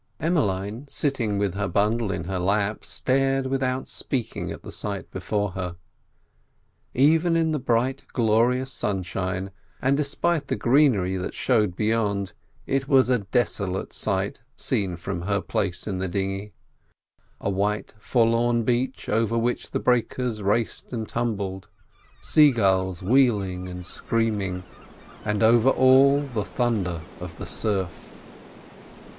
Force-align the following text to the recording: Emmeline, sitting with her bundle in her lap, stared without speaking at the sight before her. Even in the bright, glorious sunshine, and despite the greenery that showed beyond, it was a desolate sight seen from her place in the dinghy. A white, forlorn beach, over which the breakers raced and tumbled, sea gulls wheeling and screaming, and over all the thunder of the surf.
Emmeline, 0.19 0.87
sitting 0.89 1.37
with 1.37 1.53
her 1.53 1.67
bundle 1.67 2.11
in 2.11 2.23
her 2.23 2.39
lap, 2.39 2.83
stared 2.83 3.45
without 3.45 3.87
speaking 3.87 4.51
at 4.51 4.63
the 4.63 4.71
sight 4.71 5.11
before 5.11 5.51
her. 5.51 5.75
Even 6.95 7.35
in 7.35 7.51
the 7.51 7.59
bright, 7.59 8.03
glorious 8.11 8.71
sunshine, 8.71 9.51
and 9.79 9.95
despite 9.95 10.47
the 10.47 10.55
greenery 10.55 11.17
that 11.17 11.35
showed 11.35 11.75
beyond, 11.75 12.33
it 12.65 12.87
was 12.87 13.11
a 13.11 13.19
desolate 13.19 13.93
sight 13.93 14.41
seen 14.55 14.95
from 14.95 15.21
her 15.21 15.39
place 15.39 15.85
in 15.85 15.99
the 15.99 16.07
dinghy. 16.07 16.51
A 17.39 17.51
white, 17.51 17.93
forlorn 17.99 18.63
beach, 18.63 19.07
over 19.07 19.37
which 19.37 19.69
the 19.69 19.77
breakers 19.77 20.41
raced 20.41 20.91
and 20.91 21.07
tumbled, 21.07 21.67
sea 22.21 22.51
gulls 22.51 23.03
wheeling 23.03 23.67
and 23.69 23.85
screaming, 23.85 24.63
and 25.23 25.43
over 25.43 25.69
all 25.69 26.23
the 26.23 26.43
thunder 26.43 27.01
of 27.19 27.37
the 27.37 27.45
surf. 27.45 28.11